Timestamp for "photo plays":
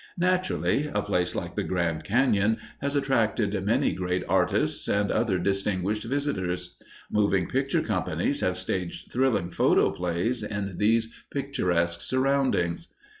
9.51-10.41